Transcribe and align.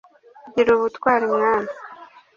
gira 0.53 0.71
ubutwari 0.73 1.25
mwana 1.35 1.71